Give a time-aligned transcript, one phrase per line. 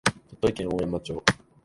[0.03, 1.23] 鳥取県大山町